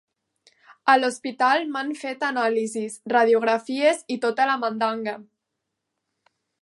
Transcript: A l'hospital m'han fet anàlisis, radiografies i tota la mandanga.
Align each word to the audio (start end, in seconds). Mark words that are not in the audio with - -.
A 0.93 0.93
l'hospital 1.01 1.67
m'han 1.75 1.91
fet 1.99 2.25
anàlisis, 2.29 2.95
radiografies 3.15 4.03
i 4.17 4.19
tota 4.25 4.49
la 4.53 4.57
mandanga. 4.65 5.15